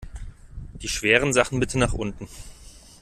[0.81, 2.27] Die schweren Sachen bitte nach unten!